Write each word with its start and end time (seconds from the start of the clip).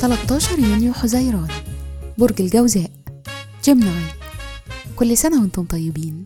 13 0.00 0.58
يونيو 0.58 0.92
حزيران 0.92 1.48
برج 2.18 2.42
الجوزاء. 2.42 2.90
جيمناي 3.64 4.04
كل 4.96 5.16
سنة 5.16 5.40
وأنتم 5.40 5.64
طيبين. 5.64 6.24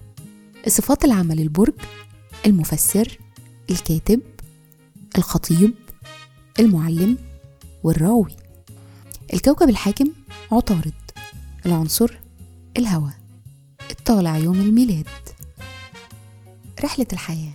صفات 0.69 1.05
العمل 1.05 1.41
البرج 1.41 1.75
المفسر 2.47 3.19
الكاتب 3.71 4.21
الخطيب 5.19 5.75
المعلم 6.61 7.19
والراوي. 7.85 8.37
الكوكب 9.35 9.69
الحاكم 9.69 10.13
عطارد 10.53 10.95
العنصر 11.67 12.19
الهواء. 12.77 13.19
الطالع 13.91 14.37
يوم 14.37 14.61
الميلاد. 14.61 15.09
رحلة 16.85 17.07
الحياة. 17.13 17.53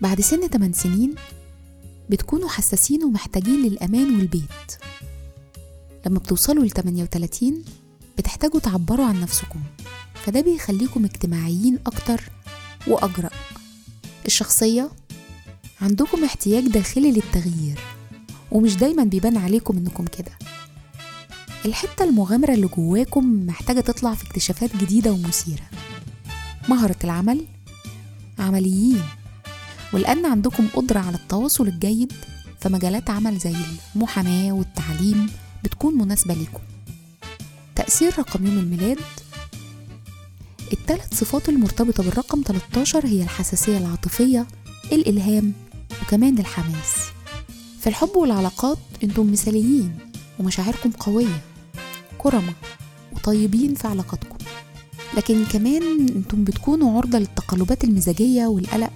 بعد 0.00 0.20
سن 0.20 0.48
8 0.48 0.72
سنين 0.72 1.14
بتكونوا 2.10 2.48
حساسين 2.48 3.04
ومحتاجين 3.04 3.62
للأمان 3.62 4.16
والبيت. 4.16 4.72
لما 6.06 6.18
بتوصلوا 6.18 6.64
ل 6.64 6.70
38 6.70 7.64
بتحتاجوا 8.18 8.60
تعبروا 8.60 9.06
عن 9.06 9.20
نفسكم. 9.20 9.60
فده 10.14 10.40
بيخليكم 10.40 11.04
اجتماعيين 11.04 11.78
أكتر 11.86 12.20
وأجرأ. 12.86 13.30
الشخصية 14.26 14.90
عندكم 15.80 16.24
احتياج 16.24 16.66
داخلي 16.68 17.12
للتغيير 17.12 17.78
ومش 18.52 18.76
دايما 18.76 19.04
بيبان 19.04 19.36
عليكم 19.36 19.76
إنكم 19.76 20.04
كده. 20.04 20.32
الحتة 21.64 22.04
المغامرة 22.04 22.54
اللي 22.54 22.66
جواكم 22.66 23.46
محتاجة 23.46 23.80
تطلع 23.80 24.14
في 24.14 24.26
اكتشافات 24.26 24.76
جديدة 24.76 25.12
ومثيرة. 25.12 25.70
مهرة 26.68 26.96
العمل 27.04 27.44
عمليين. 28.38 29.02
ولأن 29.92 30.26
عندكم 30.26 30.68
قدرة 30.74 30.98
على 30.98 31.16
التواصل 31.16 31.68
الجيد 31.68 32.12
فمجالات 32.60 33.10
عمل 33.10 33.38
زي 33.38 33.54
المحاماة 33.96 34.52
والتعليم 34.52 35.30
بتكون 35.64 35.94
مناسبة 35.98 36.34
لكم 36.34 36.60
تأثير 37.76 38.18
رقم 38.18 38.46
يوم 38.46 38.58
الميلاد 38.58 38.98
الثلاث 40.72 41.14
صفات 41.20 41.48
المرتبطة 41.48 42.02
بالرقم 42.02 42.42
13 42.46 43.06
هي 43.06 43.22
الحساسية 43.22 43.78
العاطفية 43.78 44.46
الإلهام 44.92 45.52
وكمان 46.02 46.38
الحماس. 46.38 46.94
في 47.80 47.86
الحب 47.86 48.16
والعلاقات 48.16 48.78
أنتم 49.04 49.32
مثاليين 49.32 49.98
ومشاعركم 50.38 50.90
قوية 50.90 51.40
كرمة 52.18 52.52
وطيبين 53.12 53.74
في 53.74 53.88
علاقاتكم. 53.88 54.36
لكن 55.16 55.44
كمان 55.44 56.08
أنتم 56.08 56.44
بتكونوا 56.44 56.96
عرضة 56.98 57.18
للتقلبات 57.18 57.84
المزاجية 57.84 58.46
والقلق 58.46 58.90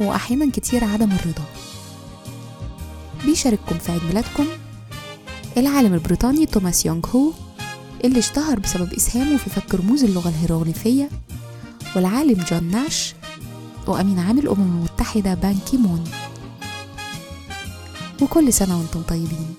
وأحيانا 0.00 0.50
كتير 0.52 0.84
عدم 0.84 1.12
الرضا. 1.12 1.44
بيشارككم 3.24 3.78
في 3.78 3.92
عيد 3.92 4.04
ميلادكم 4.04 4.46
العالم 5.56 5.94
البريطاني 5.94 6.46
توماس 6.46 6.86
يونغ 6.86 7.06
هو 7.14 7.32
اللي 8.04 8.18
اشتهر 8.18 8.58
بسبب 8.58 8.92
إسهامه 8.92 9.36
في 9.36 9.50
فك 9.50 9.74
رموز 9.74 10.04
اللغة 10.04 10.28
الهيروغليفية 10.28 11.10
والعالم 11.96 12.44
جون 12.50 12.64
ناش 12.64 13.14
وأمين 13.86 14.18
عام 14.18 14.38
الأمم 14.38 14.60
المتحدة 14.78 15.34
بان 15.34 15.58
كيمون 15.70 16.04
وكل 18.22 18.52
سنة 18.52 18.78
وأنتم 18.78 19.02
طيبين. 19.02 19.54